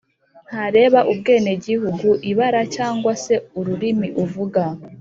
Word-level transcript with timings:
Ntareba 0.49 0.99
ubwenegihugu 1.11 2.09
ibara 2.31 2.61
cyangwa 2.75 3.13
se 3.23 3.35
ururimi 3.59 4.07
uvuga 4.23 4.63